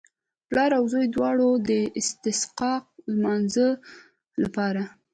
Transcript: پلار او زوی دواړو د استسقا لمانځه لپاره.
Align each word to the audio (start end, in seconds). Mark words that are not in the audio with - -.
پلار 0.49 0.71
او 0.79 0.83
زوی 0.93 1.05
دواړو 1.15 1.49
د 1.69 1.71
استسقا 1.99 2.73
لمانځه 3.13 3.67
لپاره. 4.43 4.83